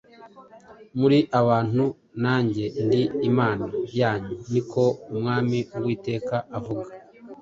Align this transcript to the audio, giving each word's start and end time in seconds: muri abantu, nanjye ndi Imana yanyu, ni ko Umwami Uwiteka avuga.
muri 0.99 1.19
abantu, 1.41 1.83
nanjye 2.23 2.65
ndi 2.85 3.01
Imana 3.29 3.65
yanyu, 3.99 4.33
ni 4.51 4.61
ko 4.71 4.83
Umwami 5.11 5.59
Uwiteka 5.77 6.35
avuga. 6.57 6.89